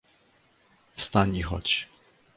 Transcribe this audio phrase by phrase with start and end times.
[0.95, 1.87] "Wstań i chodź!"